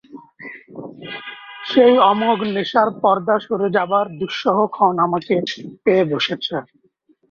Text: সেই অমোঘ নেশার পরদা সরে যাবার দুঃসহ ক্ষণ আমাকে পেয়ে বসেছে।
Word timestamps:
সেই 1.69 1.93
অমোঘ 2.09 2.39
নেশার 2.53 2.89
পরদা 3.01 3.35
সরে 3.45 3.67
যাবার 3.77 4.05
দুঃসহ 4.19 4.57
ক্ষণ 4.73 4.95
আমাকে 5.05 5.33
পেয়ে 5.85 6.03
বসেছে। 6.11 6.55